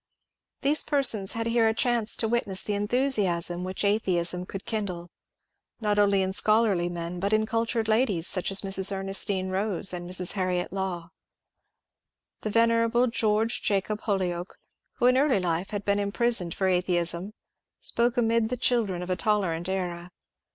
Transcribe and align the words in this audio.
These 0.63 0.81
persons 0.83 1.33
had 1.33 1.45
here 1.45 1.67
a 1.67 1.75
chance 1.75 2.15
to 2.17 2.27
witness 2.27 2.63
the 2.63 2.73
enthusiasm 2.73 3.63
which 3.63 3.83
atheism 3.83 4.47
could 4.47 4.65
kindle, 4.65 5.11
not 5.79 5.99
only 5.99 6.23
in 6.23 6.33
scholarly 6.33 6.89
men 6.89 7.19
but 7.19 7.31
in 7.33 7.45
cultured 7.45 7.87
ladies, 7.87 8.27
such 8.27 8.49
as 8.49 8.61
Mrs. 8.63 8.91
Ernestine 8.91 9.49
Rose 9.49 9.93
and 9.93 10.09
Mrs. 10.09 10.31
Harriet 10.31 10.73
Law. 10.73 11.11
The 12.41 12.49
venerable 12.49 13.05
George 13.05 13.61
Jacob 13.61 14.01
Holyoake, 14.01 14.55
who 14.93 15.05
in 15.05 15.17
early 15.19 15.39
life 15.39 15.69
had 15.69 15.85
been 15.85 15.99
imprisoned 15.99 16.55
for 16.55 16.67
atheism, 16.67 17.33
spoke 17.79 18.17
amid 18.17 18.49
the 18.49 18.57
children 18.57 19.03
of 19.03 19.11
a 19.11 19.15
tolerant 19.15 19.69
era. 19.69 20.09